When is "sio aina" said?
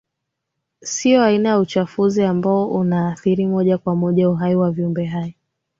0.81-1.49